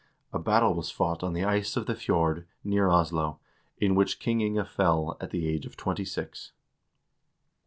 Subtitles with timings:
[0.33, 3.37] A battle was fought on the ice of the fjord, near Oslo,
[3.77, 6.53] in which King Inge fell, at the age of twenty six.